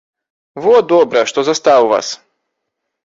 Во 0.63 0.79
добра, 0.93 1.23
што 1.33 1.39
застаў 1.49 1.81
вас! 1.93 2.07